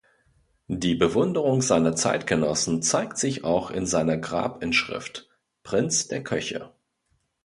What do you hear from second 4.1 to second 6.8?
Grabinschrift: «Prinz der Köche».